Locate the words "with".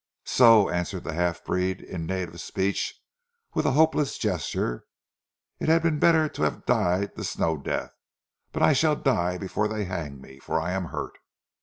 3.53-3.67